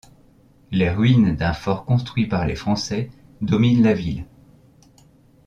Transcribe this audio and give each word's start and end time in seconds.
Les 0.71 0.89
ruines 0.89 1.35
d'un 1.35 1.53
fort 1.53 1.85
construit 1.85 2.25
par 2.25 2.47
les 2.47 2.55
Français 2.55 3.11
dominent 3.41 3.83
la 3.83 3.93
ville. 3.93 4.25